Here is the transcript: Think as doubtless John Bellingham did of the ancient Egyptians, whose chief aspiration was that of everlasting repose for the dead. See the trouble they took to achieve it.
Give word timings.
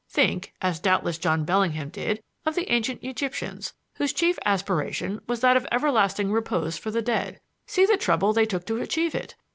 Think 0.09 0.51
as 0.63 0.79
doubtless 0.79 1.19
John 1.19 1.45
Bellingham 1.45 1.89
did 1.89 2.23
of 2.43 2.55
the 2.55 2.71
ancient 2.71 3.03
Egyptians, 3.03 3.75
whose 3.97 4.11
chief 4.11 4.39
aspiration 4.45 5.21
was 5.27 5.41
that 5.41 5.55
of 5.55 5.67
everlasting 5.71 6.31
repose 6.31 6.75
for 6.75 6.89
the 6.89 7.03
dead. 7.03 7.39
See 7.67 7.85
the 7.85 7.97
trouble 7.97 8.33
they 8.33 8.47
took 8.47 8.65
to 8.65 8.81
achieve 8.81 9.13
it. 9.13 9.35